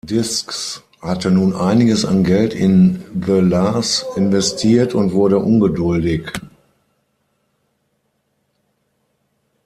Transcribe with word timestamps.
Discs 0.03 0.81
hatte 0.99 1.29
nun 1.29 1.53
einiges 1.53 2.05
an 2.05 2.23
Geld 2.23 2.55
in 2.55 3.03
The 3.23 3.33
La’s 3.33 4.03
investiert 4.15 4.95
und 4.95 5.11
wurde 5.13 5.37
ungeduldig. 5.37 6.31